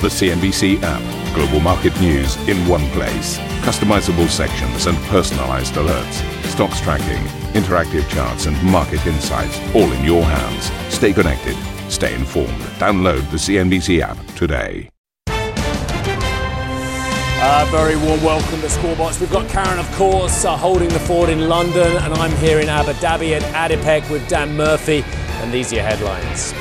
[0.00, 1.34] The CNBC app.
[1.34, 3.36] Global market news in one place.
[3.66, 6.22] Customizable sections and personalized alerts.
[6.44, 7.24] Stocks tracking,
[7.60, 10.70] interactive charts, and market insights all in your hands.
[10.94, 11.56] Stay connected.
[11.90, 12.60] Stay informed.
[12.78, 14.88] Download the CNBC app today.
[17.40, 19.18] Uh, very warm welcome to Squawk Box.
[19.18, 22.68] We've got Karen, of course, uh, holding the fort in London, and I'm here in
[22.68, 25.02] Abu Dhabi at ADIPEC with Dan Murphy,
[25.42, 26.54] and these are your headlines.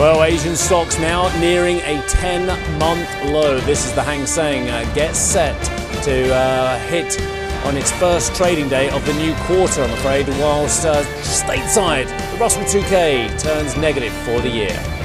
[0.00, 2.46] Well, Asian stocks now nearing a 10
[2.78, 3.60] month low.
[3.60, 4.70] This is the Hang Seng.
[4.70, 5.62] Uh, gets set
[6.04, 7.20] to uh, hit
[7.66, 12.38] on its first trading day of the new quarter, I'm afraid, whilst uh, stateside, the
[12.38, 14.99] Russell 2K turns negative for the year.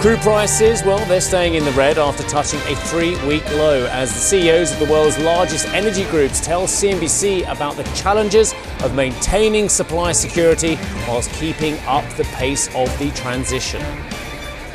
[0.00, 4.12] Crude prices, well, they're staying in the red after touching a three week low as
[4.12, 9.68] the CEOs of the world's largest energy groups tell CNBC about the challenges of maintaining
[9.68, 13.84] supply security whilst keeping up the pace of the transition.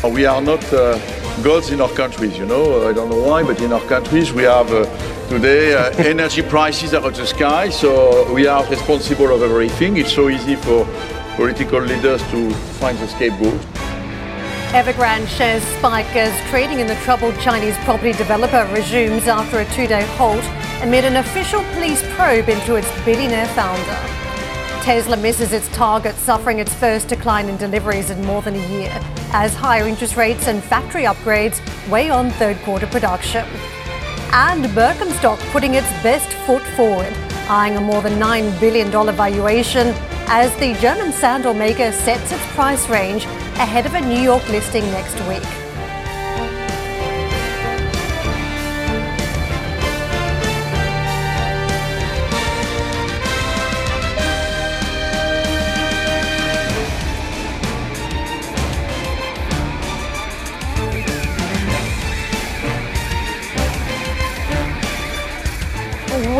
[0.04, 1.00] We are not uh,
[1.42, 2.90] gods in our countries, you know.
[2.90, 4.84] I don't know why, but in our countries we have uh,
[5.30, 9.96] today uh, energy prices are at the sky, so we are responsible of everything.
[9.96, 10.86] It's so easy for
[11.38, 13.73] political leaders to find the scapegoat.
[14.74, 19.86] Evergrande shares spike as trading in the troubled Chinese property developer resumes after a two
[19.86, 20.44] day halt
[20.82, 24.84] amid an official police probe into its billionaire founder.
[24.84, 29.00] Tesla misses its target, suffering its first decline in deliveries in more than a year,
[29.32, 33.46] as higher interest rates and factory upgrades weigh on third quarter production.
[34.32, 37.14] And Birkenstock putting its best foot forward,
[37.50, 39.88] eyeing a more than $9 billion valuation
[40.28, 44.84] as the German sandal maker sets its price range ahead of a New York listing
[44.92, 45.63] next week.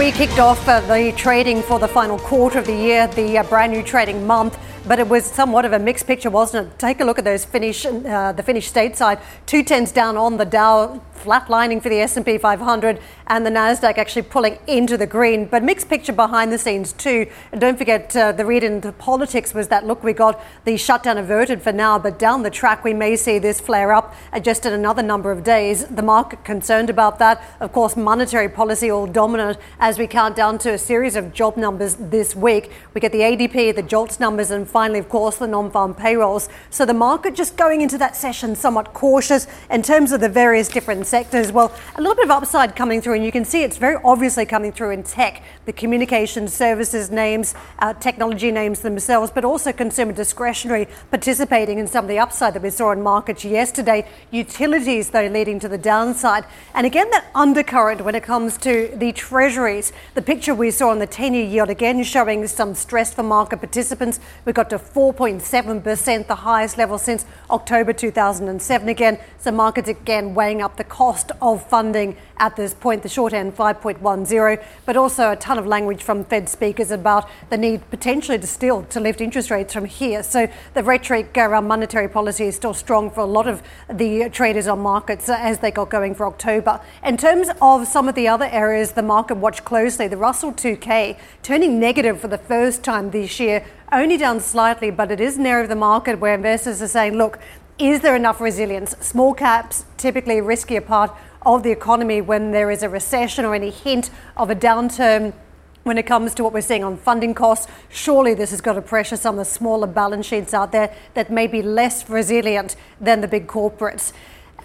[0.04, 3.44] We kicked off uh, the trading for the final quarter of the year, the uh,
[3.44, 6.80] brand new trading month but it was somewhat of a mixed picture, wasn't it?
[6.80, 10.46] Take a look at those finish, uh, the finish stateside, two tens down on the
[10.46, 15.46] Dow, flatlining for the S&P 500, and the Nasdaq actually pulling into the green.
[15.46, 17.28] But mixed picture behind the scenes too.
[17.52, 21.18] And don't forget uh, the read into politics was that look we got the shutdown
[21.18, 24.74] averted for now, but down the track we may see this flare up just in
[24.74, 25.86] another number of days.
[25.86, 27.44] The market concerned about that.
[27.60, 31.58] Of course, monetary policy all dominant as we count down to a series of job
[31.58, 32.72] numbers this week.
[32.94, 36.50] We get the ADP, the JOLTS numbers, and finally, of course, the non-farm payrolls.
[36.70, 40.68] So the market just going into that session somewhat cautious in terms of the various
[40.68, 41.52] different sectors.
[41.52, 44.48] Well, a little bit of upside coming through, and you can see it's very obviously
[44.48, 50.12] coming through in tech, the communication services names, uh, technology names themselves, but also consumer
[50.12, 54.08] discretionary participating in some of the upside that we saw in markets yesterday.
[54.32, 56.46] Utilities, though, leading to the downside.
[56.74, 59.94] And again, that undercurrent when it comes to the treasuries.
[60.16, 63.58] The picture we saw on the 10 year yield again showing some stress for market
[63.58, 64.20] participants.
[64.46, 69.20] We got to 4.7%, the highest level since October 2007 again.
[69.38, 71.03] So markets again weighing up the cost
[71.42, 76.02] of funding at this point, the short end 5.10, but also a ton of language
[76.02, 80.24] from Fed speakers about the need potentially to still to lift interest rates from here.
[80.24, 84.68] So the rhetoric around monetary policy is still strong for a lot of the traders
[84.68, 86.80] on markets as they got going for October.
[87.04, 91.18] In terms of some of the other areas the market watched closely, the Russell 2K
[91.44, 95.46] turning negative for the first time this year, only down slightly, but it is an
[95.46, 97.38] area of the market where investors are saying, look,
[97.80, 98.96] is there enough resilience?
[99.00, 101.12] Small caps, typically a riskier part
[101.42, 105.34] of the economy when there is a recession or any hint of a downturn
[105.84, 107.68] when it comes to what we're seeing on funding costs.
[107.90, 111.30] Surely this has got to pressure some of the smaller balance sheets out there that
[111.30, 114.14] may be less resilient than the big corporates.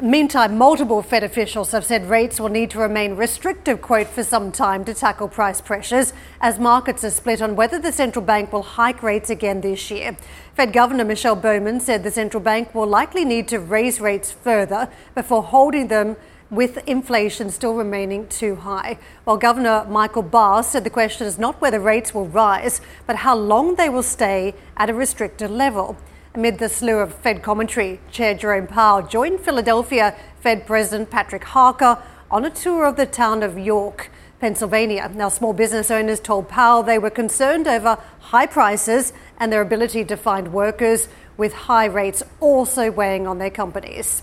[0.01, 4.53] Meantime, multiple Fed officials have said rates will need to remain restrictive, quote, for some
[4.53, 8.63] time to tackle price pressures as markets are split on whether the central bank will
[8.63, 10.17] hike rates again this year.
[10.55, 14.89] Fed Governor Michelle Bowman said the central bank will likely need to raise rates further
[15.17, 16.15] before holding them
[16.49, 18.99] with inflation still remaining too high.
[19.25, 23.35] While Governor Michael Barr said the question is not whether rates will rise, but how
[23.35, 25.97] long they will stay at a restricted level.
[26.39, 32.01] Amid the slew of Fed commentary, Chair Jerome Powell joined Philadelphia Fed President Patrick Harker
[32.31, 34.09] on a tour of the town of York,
[34.39, 35.11] Pennsylvania.
[35.13, 40.05] Now, small business owners told Powell they were concerned over high prices and their ability
[40.05, 44.23] to find workers, with high rates also weighing on their companies.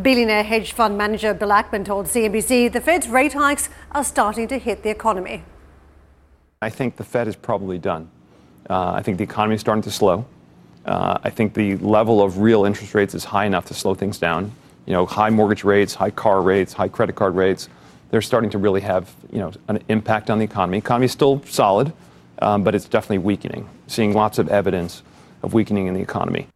[0.00, 4.56] Billionaire hedge fund manager Bill Ackman told CNBC the Fed's rate hikes are starting to
[4.56, 5.44] hit the economy.
[6.62, 8.10] I think the Fed is probably done.
[8.70, 10.24] Uh, I think the economy is starting to slow.
[10.84, 14.18] Uh, I think the level of real interest rates is high enough to slow things
[14.18, 14.52] down.
[14.86, 17.68] you know, high mortgage rates, high car rates, high credit card rates,
[18.10, 20.78] they're starting to really have, you know, an impact on the economy.
[20.78, 21.92] Economy is still solid,
[22.40, 23.68] um, but it's definitely weakening.
[23.86, 25.02] Seeing lots of evidence
[25.42, 26.46] of weakening in the economy.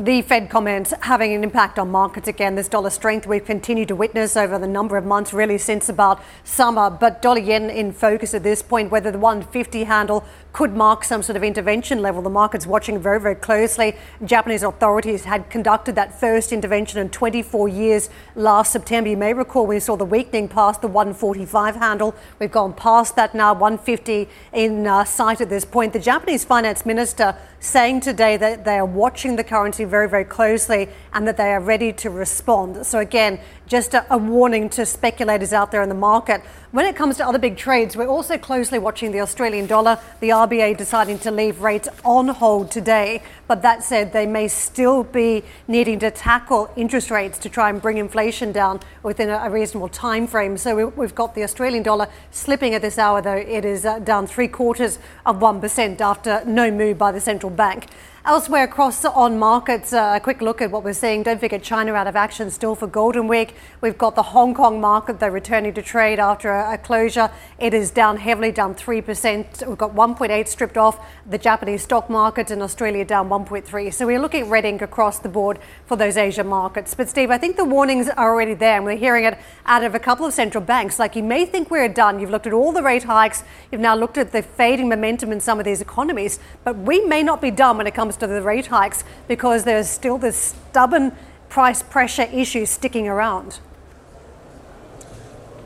[0.00, 2.56] The Fed comments having an impact on markets again.
[2.56, 6.20] This dollar strength we've continued to witness over the number of months, really since about
[6.42, 6.90] summer.
[6.90, 11.22] But dollar yen in focus at this point, whether the 150 handle could mark some
[11.22, 12.22] sort of intervention level.
[12.22, 13.94] The market's watching very, very closely.
[14.24, 19.10] Japanese authorities had conducted that first intervention in 24 years last September.
[19.10, 22.16] You may recall we saw the weakening past the 145 handle.
[22.40, 25.92] We've gone past that now, 150 in uh, sight at this point.
[25.92, 30.86] The Japanese finance minister saying today that they are watching the currency very, very closely
[31.14, 32.84] and that they are ready to respond.
[32.86, 36.42] So, again, just a, a, warning to speculators out there in the market.
[36.70, 40.30] When it comes to other big trades, we're also closely watching the Australian dollar, the
[40.30, 43.22] RBA deciding to leave rates on hold today.
[43.46, 47.80] But that said, they may still be needing to tackle interest rates to try and
[47.80, 50.56] bring inflation down within a, a reasonable time frame.
[50.58, 53.98] So we, have got the Australian dollar slipping at this hour, though it is uh,
[53.98, 57.86] down three quarters of 1% after no move by the central bank.
[58.26, 61.22] Elsewhere across on markets, uh, a quick look at what we're seeing.
[61.22, 63.54] Don't forget China out of action still for Golden Week.
[63.82, 67.30] We've got the Hong Kong market, they're returning to trade after a, a closure.
[67.58, 69.68] It is down heavily, down 3%.
[69.68, 71.06] We've got 1.8 stripped off.
[71.28, 73.92] The Japanese stock market in Australia down 1.3.
[73.92, 76.94] So we're looking at red ink across the board for those Asia markets.
[76.94, 79.94] But Steve, I think the warnings are already there, and we're hearing it out of
[79.94, 80.98] a couple of central banks.
[80.98, 82.18] Like you may think we're done.
[82.20, 83.44] You've looked at all the rate hikes.
[83.70, 86.40] You've now looked at the fading momentum in some of these economies.
[86.64, 89.64] But we may not be done when it comes comes to the rate hikes because
[89.64, 91.12] there's still this stubborn
[91.48, 93.58] price pressure issue sticking around.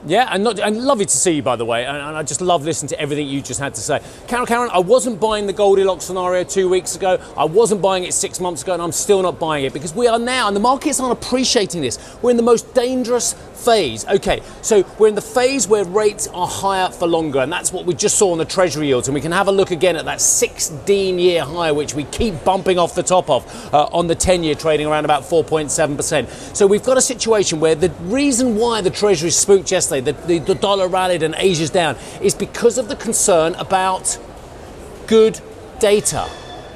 [0.06, 1.84] Yeah, and, not, and lovely to see you, by the way.
[1.84, 4.00] And, and, I just love listening to everything you just had to say.
[4.28, 7.20] Karen, Karen, I wasn't buying the Goldilocks scenario two weeks ago.
[7.36, 10.06] I wasn't buying it six months ago, and I'm still not buying it because we
[10.06, 11.98] are now, and the markets aren't appreciating this.
[12.22, 14.06] We're in the most dangerous phase.
[14.06, 17.84] Okay, so we're in the phase where rates are higher for longer, and that's what
[17.84, 19.08] we just saw on the Treasury yields.
[19.08, 22.44] And we can have a look again at that 16 year high, which we keep
[22.44, 23.44] bumping off the top of
[23.74, 26.56] uh, on the 10 year trading around about 4.7%.
[26.56, 30.38] So we've got a situation where the reason why the Treasury spooked yesterday, the, the,
[30.38, 34.18] the dollar rallied and Asia's down, is because of the concern about
[35.06, 35.40] good
[35.80, 36.28] data.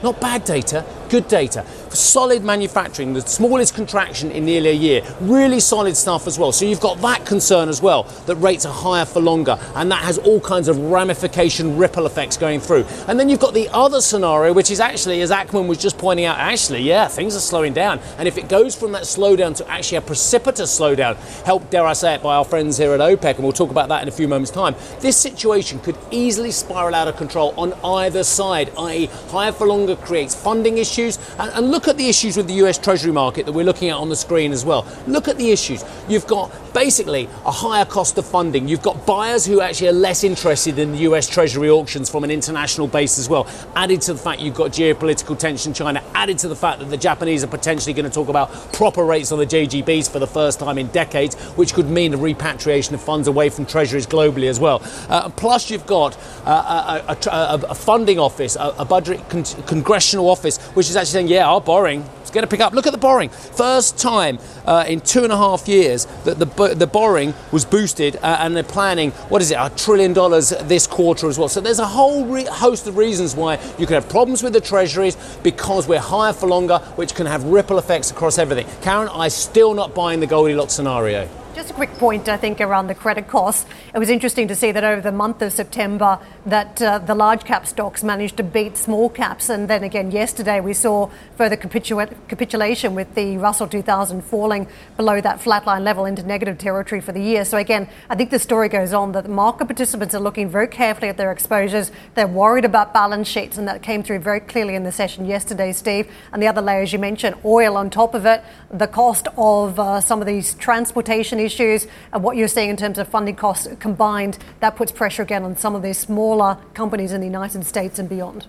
[0.02, 5.02] Not bad data, good data solid manufacturing, the smallest contraction in nearly a year.
[5.20, 6.52] Really solid stuff as well.
[6.52, 10.02] So you've got that concern as well, that rates are higher for longer, and that
[10.02, 12.84] has all kinds of ramification ripple effects going through.
[13.08, 16.26] And then you've got the other scenario, which is actually, as Ackman was just pointing
[16.26, 18.00] out, actually, yeah, things are slowing down.
[18.18, 21.92] And if it goes from that slowdown to actually a precipitous slowdown, helped, dare I
[21.92, 24.12] say it, by our friends here at OPEC, and we'll talk about that in a
[24.12, 29.06] few moments' time, this situation could easily spiral out of control on either side, i.e.,
[29.28, 31.18] higher for longer creates funding issues.
[31.38, 33.88] And, and look look at the issues with the US Treasury market that we're looking
[33.88, 34.86] at on the screen as well.
[35.08, 35.84] Look at the issues.
[36.08, 38.68] You've got basically a higher cost of funding.
[38.68, 42.30] You've got buyers who actually are less interested in the US Treasury auctions from an
[42.30, 43.46] international base as well.
[43.74, 46.86] Added to the fact you've got geopolitical tension, in China, added to the fact that
[46.86, 50.26] the Japanese are potentially going to talk about proper rates on the JGBs for the
[50.26, 54.48] first time in decades, which could mean a repatriation of funds away from treasuries globally
[54.48, 54.82] as well.
[55.08, 60.58] Uh, plus, you've got uh, a, a, a, funding office, a, budget con- congressional office,
[60.74, 62.72] which is actually saying, yeah, our borrowing is going to pick up.
[62.72, 63.28] Look at the borrowing.
[63.28, 68.16] First time uh, in two and a half years that the, the borrowing was boosted,
[68.16, 71.48] uh, and they're planning, what is it, a trillion dollars this quarter as well.
[71.48, 74.60] So there's a whole re- host of reasons why you can have problems with the
[74.60, 78.66] treasuries because we're higher for longer, which can have ripple effects across everything.
[78.82, 81.28] Karen, I'm still not buying the Goldilocks scenario.
[81.54, 83.66] Just a quick point, I think, around the credit costs.
[83.94, 87.44] It was interesting to see that over the month of September, that uh, the large
[87.44, 92.94] cap stocks managed to beat small caps, and then again yesterday we saw further capitulation
[92.94, 94.66] with the Russell 2000 falling
[94.96, 97.44] below that flatline level into negative territory for the year.
[97.44, 101.10] So again, I think the story goes on that market participants are looking very carefully
[101.10, 101.92] at their exposures.
[102.14, 105.74] They're worried about balance sheets, and that came through very clearly in the session yesterday,
[105.74, 106.10] Steve.
[106.32, 110.00] And the other layers you mentioned, oil on top of it, the cost of uh,
[110.00, 114.38] some of these transportation issues and what you're seeing in terms of funding costs combined,
[114.60, 118.08] that puts pressure again on some of these smaller companies in the United States and
[118.08, 118.46] beyond.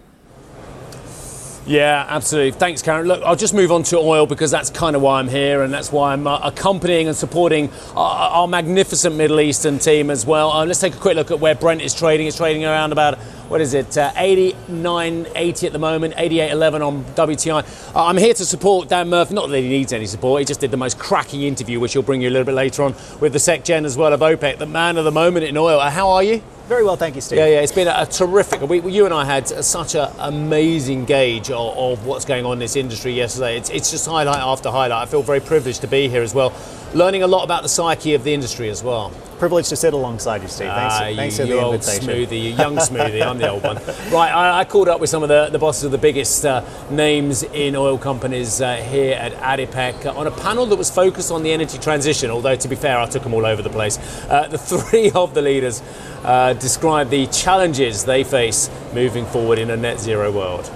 [1.65, 2.59] Yeah, absolutely.
[2.59, 3.07] Thanks, Karen.
[3.07, 5.73] Look, I'll just move on to oil because that's kind of why I'm here and
[5.73, 10.51] that's why I'm uh, accompanying and supporting our, our, magnificent Middle Eastern team as well.
[10.51, 12.27] Uh, let's take a quick look at where Brent is trading.
[12.27, 13.17] It's trading around about
[13.53, 17.95] what is it, uh, 89.80 at the moment, 88.11 on WTI.
[17.95, 19.35] Uh, I'm here to support Dan Murphy.
[19.35, 20.39] Not that he needs any support.
[20.39, 22.81] He just did the most cracking interview, which he'll bring you a little bit later
[22.81, 25.55] on with the Sec Gen as well of OPEC, the man of the moment in
[25.55, 25.79] oil.
[25.79, 26.41] Uh, how are you?
[26.67, 27.37] Very well, thank you, Steve.
[27.37, 28.61] Yeah, yeah, it's been a, a terrific.
[28.61, 32.59] We, you and I had such an amazing gauge of, of, what's going on in
[32.59, 33.57] this industry yesterday.
[33.57, 35.07] It's, it's just highlight after highlight.
[35.07, 36.49] I feel very privileged to be here as well,
[36.93, 39.11] learning a lot about the psyche of the industry as well.
[39.39, 40.67] Privileged to sit alongside you, Steve.
[40.67, 42.07] Thanks, uh, thanks for the old invitation.
[42.07, 43.21] smoothie, you young smoothie.
[43.25, 43.77] I'm the old one.
[44.11, 46.63] Right, I, I, called up with some of the, the bosses of the biggest uh,
[46.89, 51.43] names in oil companies uh, here at ADIPEC on a panel that was focused on
[51.43, 52.29] the energy transition.
[52.29, 53.97] Although, to be fair, I took them all over the place.
[54.29, 55.81] Uh, the three of the leaders
[56.23, 60.71] uh, described the challenges they face moving forward in a net zero world.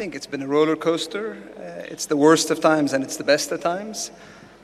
[0.00, 1.36] I think it's been a roller coaster.
[1.58, 4.10] Uh, it's the worst of times and it's the best of times.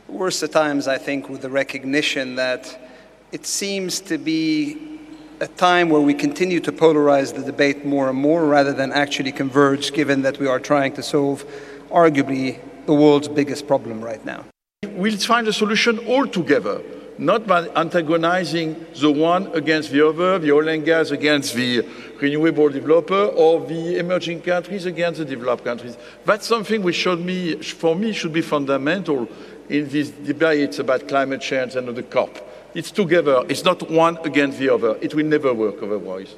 [0.09, 2.91] Worst of times, I think, with the recognition that
[3.33, 4.99] it seems to be
[5.41, 9.31] a time where we continue to polarize the debate more and more rather than actually
[9.31, 11.45] converge, given that we are trying to solve
[11.91, 14.43] arguably the world's biggest problem right now.
[14.85, 16.81] We'll find a solution all together
[17.19, 21.87] not by antagonizing the one against the other, the oil and gas against the
[22.21, 25.97] renewable developer, or the emerging countries against the developed countries.
[26.25, 29.29] That's something which should me, for me should be fundamental
[29.69, 32.39] in these debates about climate change and the COP.
[32.75, 33.43] It's together.
[33.49, 34.99] It's not one against the other.
[35.01, 36.35] It will never work otherwise.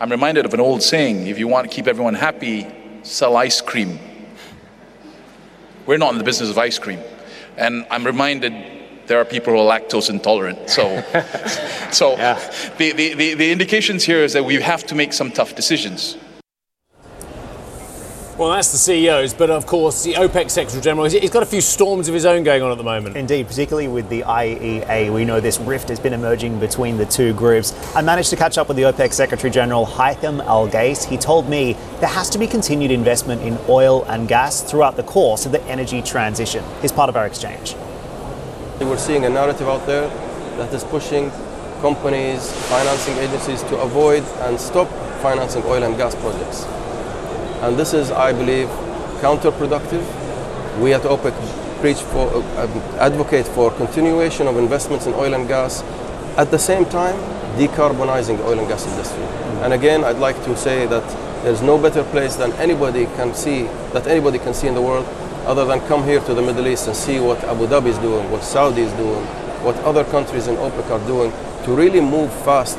[0.00, 2.66] I'm reminded of an old saying if you want to keep everyone happy,
[3.02, 3.98] sell ice cream.
[5.86, 7.00] We're not in the business of ice cream.
[7.56, 8.52] And I'm reminded
[9.06, 10.68] there are people who are lactose intolerant.
[10.68, 11.02] So,
[11.92, 12.34] so yeah.
[12.78, 16.16] the, the, the, the indications here is that we have to make some tough decisions.
[18.38, 21.62] Well, that's the CEOs, but of course, the OPEC Secretary General, he's got a few
[21.62, 23.16] storms of his own going on at the moment.
[23.16, 25.10] Indeed, particularly with the IEA.
[25.10, 27.72] We know this rift has been emerging between the two groups.
[27.96, 31.02] I managed to catch up with the OPEC Secretary General, Haitham Al Ghais.
[31.02, 35.04] He told me there has to be continued investment in oil and gas throughout the
[35.04, 36.62] course of the energy transition.
[36.82, 37.74] He's part of our exchange.
[38.80, 40.06] We're seeing a narrative out there
[40.58, 41.30] that is pushing
[41.80, 44.86] companies, financing agencies to avoid and stop
[45.22, 46.64] financing oil and gas projects.
[47.62, 48.68] And this is, I believe,
[49.22, 50.04] counterproductive.
[50.78, 51.32] We at OPEC
[51.80, 55.82] preach for, uh, advocate for continuation of investments in oil and gas,
[56.36, 57.16] at the same time
[57.56, 59.24] decarbonizing the oil and gas industry.
[59.62, 61.04] And again, I'd like to say that
[61.42, 63.62] there's no better place than anybody can see,
[63.94, 65.06] that anybody can see in the world
[65.46, 68.28] other than come here to the Middle East and see what Abu Dhabi is doing,
[68.30, 69.24] what Saudi is doing,
[69.64, 71.30] what other countries in OPEC are doing
[71.64, 72.78] to really move fast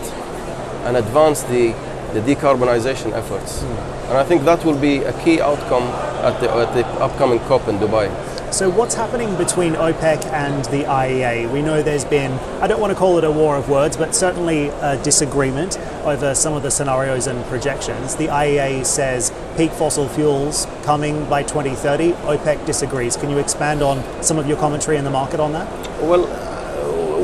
[0.86, 1.72] and advance the,
[2.14, 3.64] the decarbonization efforts.
[3.64, 4.10] Mm.
[4.10, 5.84] And I think that will be a key outcome
[6.24, 8.08] at the, at the upcoming COP in Dubai.
[8.52, 11.52] So, what's happening between OPEC and the IEA?
[11.52, 14.16] We know there's been, I don't want to call it a war of words, but
[14.16, 18.16] certainly a disagreement over some of the scenarios and projections.
[18.16, 22.14] The IEA says peak fossil fuels coming by 2030.
[22.14, 23.18] OPEC disagrees.
[23.18, 25.68] Can you expand on some of your commentary in the market on that?
[26.02, 26.26] Well,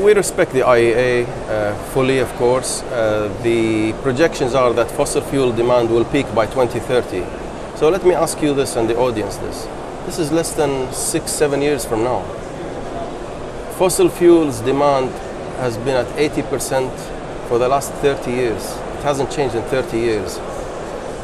[0.04, 2.82] we respect the IEA uh, fully, of course.
[2.82, 7.24] Uh, the projections are that fossil fuel demand will peak by 2030.
[7.78, 9.66] So, let me ask you this and the audience this
[10.06, 12.22] this is less than six, seven years from now.
[13.78, 15.10] Fossil fuels demand
[15.58, 16.90] has been at 80%
[17.48, 18.62] for the last 30 years.
[18.64, 20.38] It hasn't changed in 30 years.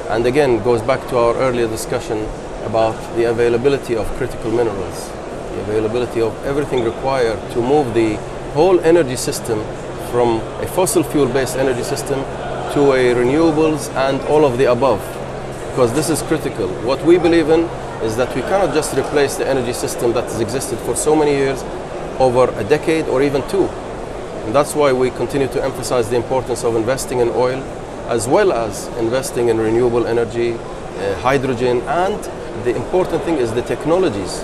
[0.09, 2.27] And again, goes back to our earlier discussion
[2.65, 8.17] about the availability of critical minerals, the availability of everything required to move the
[8.55, 9.63] whole energy system
[10.11, 12.19] from a fossil fuel based energy system
[12.73, 15.01] to a renewables and all of the above.
[15.71, 16.69] Because this is critical.
[16.83, 17.69] What we believe in
[18.03, 21.33] is that we cannot just replace the energy system that has existed for so many
[21.33, 21.63] years
[22.19, 23.65] over a decade or even two.
[24.45, 27.63] And that's why we continue to emphasize the importance of investing in oil
[28.09, 32.19] as well as investing in renewable energy, uh, hydrogen, and
[32.65, 34.43] the important thing is the technologies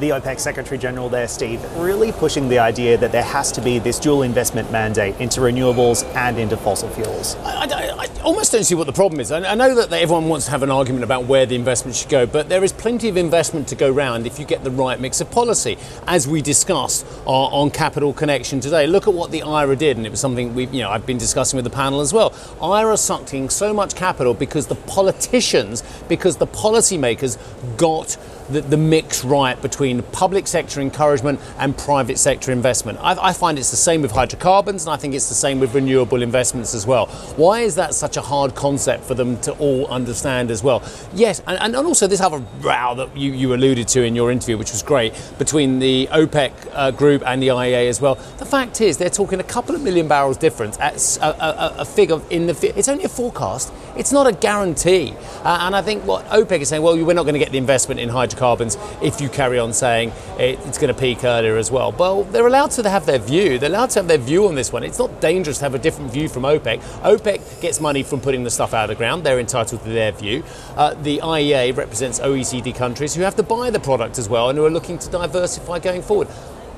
[0.00, 3.78] the OPEC Secretary General there, Steve, really pushing the idea that there has to be
[3.78, 7.36] this dual investment mandate into renewables and into fossil fuels.
[7.36, 9.30] I, I, I almost don't see what the problem is.
[9.30, 12.08] I, I, know that everyone wants to have an argument about where the investment should
[12.08, 14.98] go, but there is plenty of investment to go round if you get the right
[14.98, 15.76] mix of policy,
[16.06, 18.86] as we discussed uh, on Capital Connection today.
[18.86, 21.18] Look at what the IRA did, and it was something we, you know, I've been
[21.18, 22.34] discussing with the panel as well.
[22.62, 27.36] IRA sucked in so much capital because the politicians, because the policymakers
[27.76, 28.16] got
[28.52, 32.98] the, the mix right between public sector encouragement and private sector investment.
[33.00, 35.74] I, I find it's the same with hydrocarbons, and I think it's the same with
[35.74, 37.06] renewable investments as well.
[37.36, 40.82] Why is that such a hard concept for them to all understand as well?
[41.14, 44.58] Yes, and, and also this other row that you, you alluded to in your interview,
[44.58, 48.16] which was great, between the OPEC uh, group and the IEA as well.
[48.38, 51.84] The fact is, they're talking a couple of million barrels difference at a, a, a
[51.84, 52.78] figure in the.
[52.78, 53.72] It's only a forecast.
[53.96, 55.14] It's not a guarantee.
[55.44, 57.58] Uh, and I think what OPEC is saying, well, we're not going to get the
[57.58, 61.70] investment in hydrocarbons if you carry on saying it, it's going to peak earlier as
[61.70, 61.92] well.
[61.92, 63.58] Well, they're allowed to have their view.
[63.58, 64.82] They're allowed to have their view on this one.
[64.82, 66.80] It's not dangerous to have a different view from OPEC.
[67.02, 69.24] OPEC gets money from putting the stuff out of the ground.
[69.24, 70.44] They're entitled to their view.
[70.76, 74.58] Uh, the IEA represents OECD countries who have to buy the product as well and
[74.58, 76.28] who are looking to diversify going forward.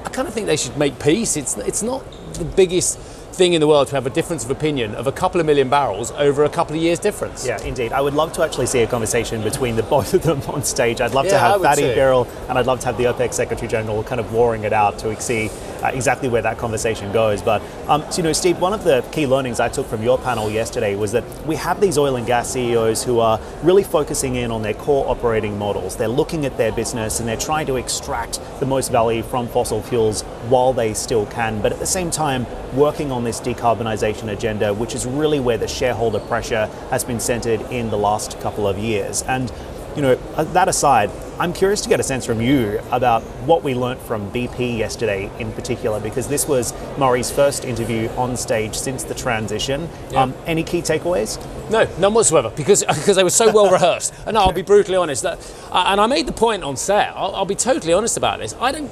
[0.05, 1.37] I kind of think they should make peace.
[1.37, 2.05] It's, it's not
[2.35, 2.99] the biggest
[3.33, 5.69] thing in the world to have a difference of opinion of a couple of million
[5.69, 7.47] barrels over a couple of years difference.
[7.47, 7.93] Yeah, indeed.
[7.93, 11.01] I would love to actually see a conversation between the both of them on stage.
[11.01, 13.69] I'd love yeah, to have Fatih Birol and I'd love to have the OPEC Secretary
[13.69, 15.51] General kind of warring it out to see
[15.83, 17.43] uh, exactly where that conversation goes.
[17.43, 20.19] But, um, so, you know, Steve, one of the key learnings I took from your
[20.19, 24.37] panel yesterday was that we have these oil and gas CEOs who are really focusing
[24.37, 25.97] in on their core operating models.
[25.97, 29.83] They're looking at their business and they're trying to extract the most value from fossil
[29.83, 34.73] fuels while they still can, but at the same time, working on this decarbonisation agenda,
[34.73, 38.79] which is really where the shareholder pressure has been centred in the last couple of
[38.79, 39.23] years.
[39.23, 39.53] And
[39.97, 43.63] you know, uh, that aside, I'm curious to get a sense from you about what
[43.63, 48.75] we learnt from BP yesterday in particular, because this was Murray's first interview on stage
[48.75, 49.89] since the transition.
[50.11, 50.23] Yeah.
[50.23, 51.39] Um, any key takeaways?
[51.71, 54.15] No, none whatsoever, because because they were so well rehearsed.
[54.27, 55.23] And I'll be brutally honest.
[55.23, 55.39] That,
[55.71, 57.13] uh, and I made the point on set.
[57.15, 58.55] I'll, I'll be totally honest about this.
[58.61, 58.91] I don't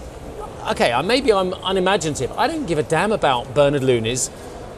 [0.71, 2.33] okay, uh, maybe I'm unimaginative.
[2.33, 4.31] I don't give a damn about Bernard Looney's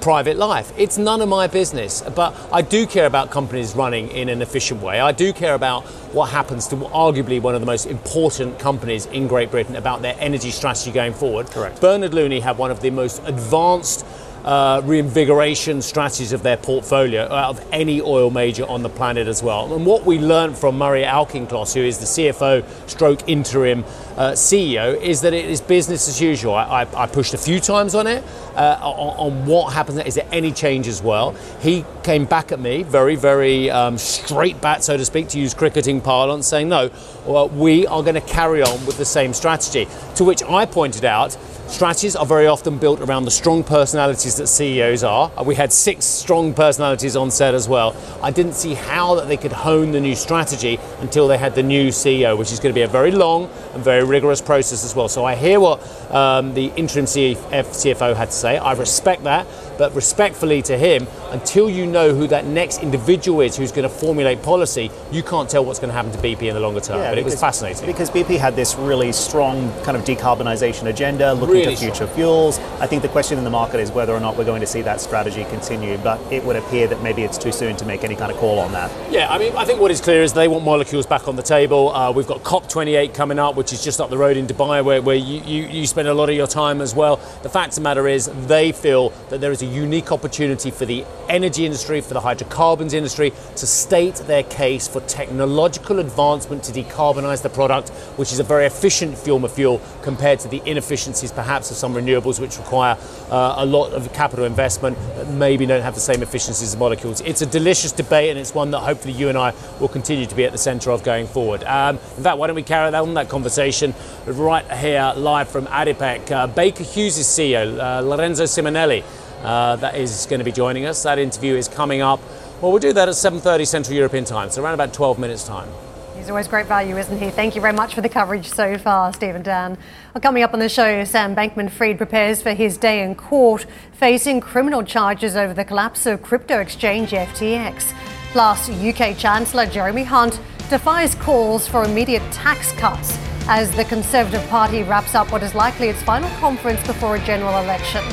[0.03, 0.73] private life.
[0.77, 2.03] It's none of my business.
[2.15, 5.01] But I do care about companies running in an efficient way.
[5.01, 9.29] I do care about what happens to arguably one of the most important companies in
[9.29, 11.47] Great Britain about their energy strategy going forward.
[11.47, 11.81] Correct.
[11.81, 14.05] Bernard Looney had one of the most advanced
[14.44, 19.42] uh, reinvigoration strategies of their portfolio out of any oil major on the planet as
[19.42, 19.75] well.
[19.75, 23.84] And what we learned from Murray Auchincloss, who is the CFO stroke interim
[24.16, 26.54] uh, CEO, is that it is business as usual.
[26.54, 28.25] I, I, I pushed a few times on it,
[28.56, 31.32] uh, on, on, what happens, is there any change as well?
[31.61, 35.54] He came back at me, very, very um, straight bat, so to speak, to use
[35.54, 36.90] cricketing parlance, saying, no,
[37.26, 39.87] well, we are going to carry on with the same strategy.
[40.16, 41.37] To which I pointed out,
[41.73, 45.32] Strategies are very often built around the strong personalities that CEOs are.
[45.38, 47.97] Uh, we had six strong personalities on set as well.
[48.23, 51.62] I didn't see how that they could hone the new strategy until they had the
[51.62, 54.94] new CEO, which is going to be a very long and very rigorous process as
[54.94, 55.09] well.
[55.09, 55.80] So I hear what
[56.12, 58.58] um, the interim CFO had to say.
[58.58, 59.46] I respect that,
[59.79, 63.94] but respectfully to him, until you know who that next individual is who's going to
[63.94, 66.99] formulate policy, you can't tell what's going to happen to BP in the longer term.
[66.99, 67.87] Yeah, but because, it was fascinating.
[67.87, 72.14] Because BP had this really strong kind of decarbonisation agenda, looking really to future strong.
[72.14, 72.59] fuels.
[72.81, 74.83] I think the question in the market is whether or not we're going to see
[74.83, 78.16] that strategy continue, but it would appear that maybe it's too soon to make any
[78.16, 78.90] kind of call on that.
[79.12, 81.42] Yeah, I mean, I think what is clear is they want molecules back on the
[81.42, 81.94] table.
[81.94, 85.01] Uh, we've got COP28 coming up, which is just up the road in Dubai, where,
[85.01, 87.16] where you, you, you spend a lot of your time as well.
[87.42, 90.87] The fact of the matter is, they feel that there is a unique opportunity for
[90.87, 96.72] the energy industry, for the hydrocarbons industry, to state their case for technological advancement to
[96.72, 101.32] decarbonise the product, which is a very efficient fuel of fuel compared to the inefficiencies
[101.32, 102.96] perhaps of some renewables which require
[103.30, 107.20] uh, a lot of capital investment but maybe don't have the same efficiencies as molecules.
[107.22, 110.35] It's a delicious debate and it's one that hopefully you and I will continue to
[110.35, 111.64] be at the centre of going forward.
[111.64, 113.94] Um, in fact, why don't we carry on that conversation
[114.26, 116.30] right here live from ADIPEC.
[116.30, 119.02] Uh, Baker Hughes' CEO, uh, Lorenzo Simonelli,
[119.42, 121.02] uh, that is going to be joining us.
[121.02, 122.20] That interview is coming up.
[122.61, 125.68] Well, we'll do that at 7.30 Central European time, so around about 12 minutes time.
[126.16, 127.31] He's always great value, isn't he?
[127.31, 129.76] Thank you very much for the coverage so far, Stephen Dan.
[130.14, 133.66] Well, coming up on the show, Sam Bankman Fried prepares for his day in court,
[133.92, 137.92] facing criminal charges over the collapse of crypto exchange FTX.
[138.31, 144.85] Plus, UK Chancellor Jeremy Hunt defies calls for immediate tax cuts as the Conservative Party
[144.85, 148.05] wraps up what is likely its final conference before a general election.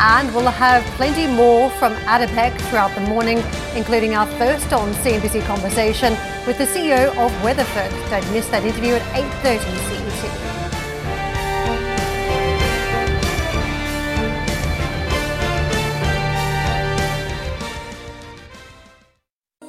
[0.00, 3.42] And we'll have plenty more from ADIPEC throughout the morning,
[3.74, 7.90] including our first on CNBC conversation with the CEO of Weatherford.
[8.08, 9.02] Don't miss that interview at
[9.42, 9.58] 8.30
[9.88, 9.97] CET.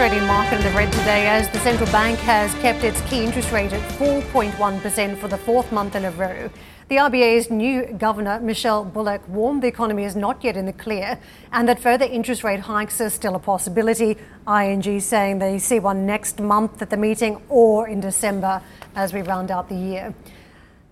[0.00, 3.52] Australian market in the red today as the central bank has kept its key interest
[3.52, 6.48] rate at 4.1% for the fourth month in a row.
[6.88, 11.18] The RBA's new governor, Michelle Bullock, warned the economy is not yet in the clear
[11.52, 14.16] and that further interest rate hikes are still a possibility.
[14.48, 18.62] ING saying they see one next month at the meeting or in December
[18.96, 20.14] as we round out the year.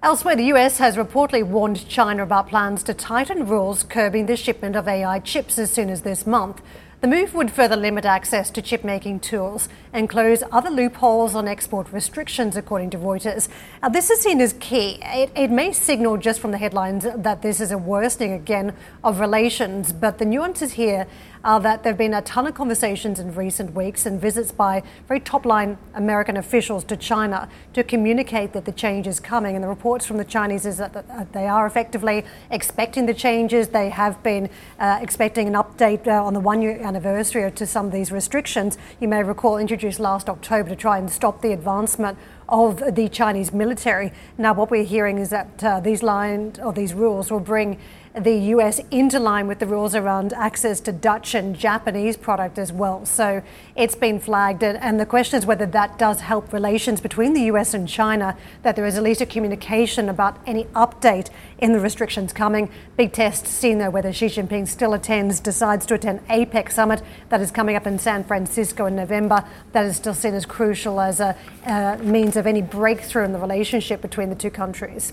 [0.02, 4.76] Elsewhere, the US has reportedly warned China about plans to tighten rules curbing the shipment
[4.76, 6.60] of AI chips as soon as this month.
[7.00, 11.46] The move would further limit access to chip making tools and close other loopholes on
[11.46, 13.48] export restrictions, according to Reuters.
[13.80, 14.98] Now, this is seen as key.
[15.04, 19.20] It, it, may signal just from the headlines that this is a worsening again of
[19.20, 21.06] relations, but the nuances here
[21.44, 24.82] are that there have been a ton of conversations in recent weeks and visits by
[25.06, 29.54] very top line American officials to China to communicate that the change is coming.
[29.54, 33.68] And the reports from the Chinese is that they are effectively expecting the changes.
[33.68, 37.86] They have been uh, expecting an update uh, on the one year anniversary to some
[37.86, 38.78] of these restrictions.
[39.00, 43.52] You may recall introduced last October to try and stop the advancement of the Chinese
[43.52, 44.12] military.
[44.38, 47.78] Now, what we're hearing is that uh, these lines or these rules will bring
[48.20, 52.72] the US into line with the rules around access to Dutch and Japanese product as
[52.72, 53.06] well.
[53.06, 53.42] So
[53.76, 54.62] it's been flagged.
[54.62, 58.76] And the question is whether that does help relations between the US and China, that
[58.76, 62.70] there is at least a communication about any update in the restrictions coming.
[62.96, 67.40] Big test seen there whether Xi Jinping still attends, decides to attend APEC summit that
[67.40, 69.44] is coming up in San Francisco in November.
[69.72, 73.38] That is still seen as crucial as a uh, means of any breakthrough in the
[73.38, 75.12] relationship between the two countries.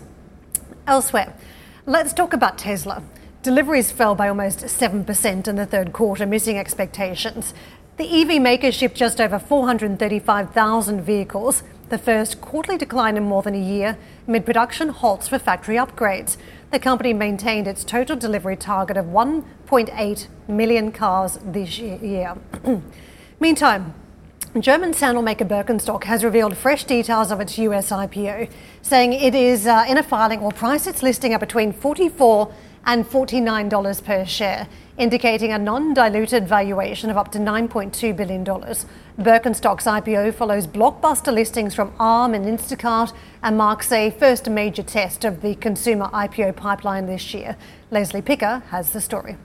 [0.88, 1.34] Elsewhere,
[1.88, 3.04] Let's talk about Tesla.
[3.44, 7.54] Deliveries fell by almost 7% in the third quarter, missing expectations.
[7.98, 13.54] The EV maker shipped just over 435,000 vehicles, the first quarterly decline in more than
[13.54, 16.38] a year, amid production halts for factory upgrades.
[16.72, 22.36] The company maintained its total delivery target of 1.8 million cars this year.
[23.40, 23.94] Meantime,
[24.62, 28.50] German sandal maker Birkenstock has revealed fresh details of its US IPO,
[28.82, 32.54] saying it is uh, in a filing or price its listing at between 44
[32.86, 38.46] and $49 per share, indicating a non diluted valuation of up to $9.2 billion.
[38.46, 43.12] Birkenstock's IPO follows blockbuster listings from ARM and Instacart
[43.44, 47.58] and marks a first major test of the consumer IPO pipeline this year.
[47.92, 49.36] Leslie Picker has the story.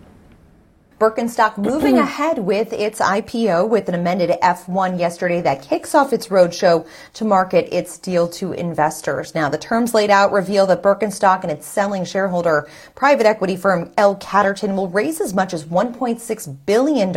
[1.01, 6.29] Birkenstock moving ahead with its IPO with an amended F1 yesterday that kicks off its
[6.29, 9.35] roadshow to market its deal to investors.
[9.35, 13.91] Now, the terms laid out reveal that Birkenstock and its selling shareholder, private equity firm
[13.97, 14.15] L.
[14.17, 17.13] Catterton, will raise as much as $1.6 billion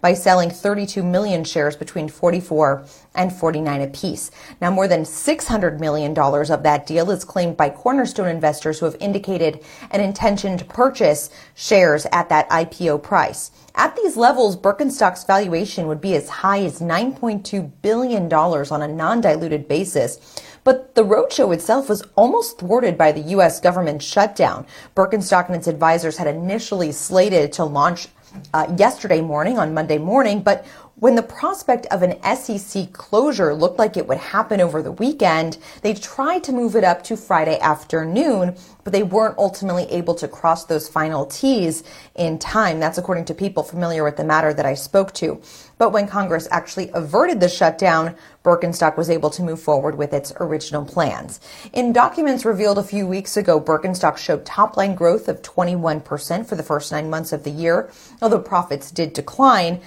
[0.00, 4.32] by selling 32 million shares between 44 and 49 apiece.
[4.60, 8.96] Now, more than $600 million of that deal is claimed by cornerstone investors who have
[8.98, 13.52] indicated an intention to purchase shares at that IPO price.
[13.76, 19.68] At these levels, Birkenstock's valuation would be as high as $9.2 billion on a non-diluted
[19.68, 20.42] basis.
[20.64, 23.60] But the roadshow itself was almost thwarted by the U.S.
[23.60, 24.66] government shutdown.
[24.96, 28.08] Birkenstock and its advisors had initially slated to launch
[28.52, 33.80] uh, yesterday morning on Monday morning, but when the prospect of an SEC closure looked
[33.80, 37.58] like it would happen over the weekend, they tried to move it up to Friday
[37.58, 38.54] afternoon,
[38.84, 41.82] but they weren't ultimately able to cross those final T's
[42.14, 42.78] in time.
[42.78, 45.42] That's according to people familiar with the matter that I spoke to.
[45.78, 50.32] But when Congress actually averted the shutdown, Birkenstock was able to move forward with its
[50.38, 51.40] original plans.
[51.72, 56.54] In documents revealed a few weeks ago, Birkenstock showed top line growth of 21% for
[56.54, 57.90] the first nine months of the year,
[58.22, 59.80] although profits did decline.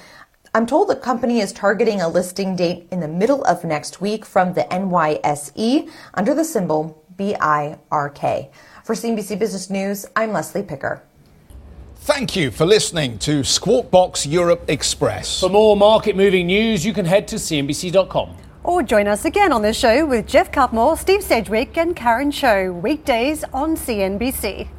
[0.57, 4.25] I'm told the company is targeting a listing date in the middle of next week
[4.25, 8.49] from the NYSE under the symbol BIRK.
[8.83, 11.03] For CNBC Business News, I'm Leslie Picker.
[11.97, 15.41] Thank you for listening to Squawk Box Europe Express.
[15.41, 18.35] For more market moving news, you can head to CNBC.com.
[18.63, 22.73] Or join us again on the show with Geoff Cutmore, Steve Sedgwick, and Karen Tso,
[22.73, 24.69] weekdays on CNBC.